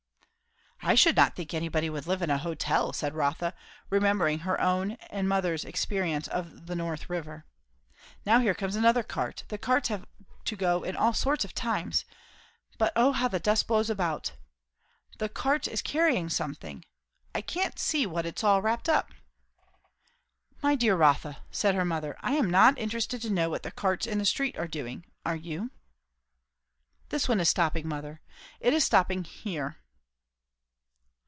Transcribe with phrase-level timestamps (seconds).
[0.83, 3.53] "I should not think anybody would live in a hotel," said Rotha,
[3.91, 7.45] remembering her own and her mother's experience of the "North River."
[8.25, 10.07] "Now here comes another cart the carts have
[10.45, 12.03] to go in all sorts of times;
[12.79, 14.31] but O how the dust blows about!
[15.19, 16.83] This cart is carrying something
[17.35, 19.11] I can't see what it's all wrapped up."
[20.63, 24.07] "My dear Rotha," said her mother, "I am not interested to know what the carts
[24.07, 25.05] in the street are doing.
[25.27, 25.69] Are you?"
[27.09, 28.19] "This one is stopping, mother.
[28.59, 29.75] It is stopping _here!